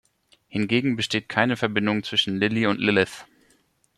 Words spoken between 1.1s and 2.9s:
keine Verbindung zwischen Lilli und